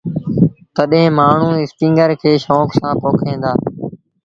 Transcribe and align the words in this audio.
تڏهيݩ 0.75 1.15
مآڻهوٚٚݩ 1.17 1.63
اسپيٚنگر 1.63 2.09
کي 2.21 2.31
شوڪ 2.45 2.67
سآݩ 2.79 2.97
پوکيݩ 3.01 3.41
دآ۔ 3.43 3.51